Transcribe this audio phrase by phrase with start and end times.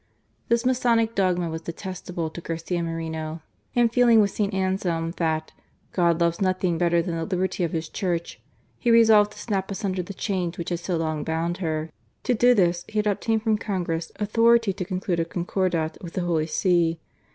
[0.47, 3.43] This Masonic dogma was detestable to Garcia Moreno,
[3.75, 4.51] and feeling with St.
[4.51, 5.51] Anselm that"
[5.91, 8.41] God loves nothing better that the liberty of His Church,"
[8.79, 11.91] he resolved to snap asunder the chains which had so long bound her.
[12.23, 16.21] To do this he had obtained from Congress authority to conclude a Concordat with the
[16.21, 16.99] Holy See.